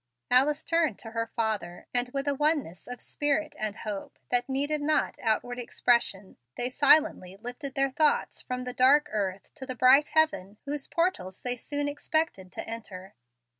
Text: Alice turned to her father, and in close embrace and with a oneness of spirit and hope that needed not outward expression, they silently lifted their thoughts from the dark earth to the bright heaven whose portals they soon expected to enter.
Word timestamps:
Alice 0.31 0.63
turned 0.63 0.97
to 0.97 1.11
her 1.11 1.27
father, 1.27 1.85
and 1.93 2.07
in 2.09 2.11
close 2.11 2.21
embrace 2.21 2.27
and 2.27 2.27
with 2.27 2.27
a 2.27 2.33
oneness 2.35 2.87
of 2.87 3.01
spirit 3.01 3.55
and 3.59 3.75
hope 3.75 4.17
that 4.31 4.49
needed 4.49 4.81
not 4.81 5.15
outward 5.21 5.59
expression, 5.59 6.37
they 6.57 6.69
silently 6.71 7.37
lifted 7.39 7.75
their 7.75 7.91
thoughts 7.91 8.41
from 8.41 8.63
the 8.63 8.73
dark 8.73 9.09
earth 9.11 9.53
to 9.53 9.63
the 9.67 9.75
bright 9.75 10.07
heaven 10.15 10.57
whose 10.65 10.87
portals 10.87 11.43
they 11.43 11.55
soon 11.55 11.87
expected 11.87 12.51
to 12.51 12.67
enter. 12.67 13.13